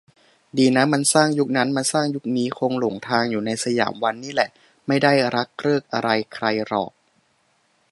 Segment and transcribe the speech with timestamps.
[0.57, 4.49] ดีนะมันสร้างยุคนั้น มาสร้างยุคนี้คงหลงทางอยู่ในสยามวันนี่แหละ
[4.87, 6.91] ไม่ได้รักเริกอะไรใครหรอก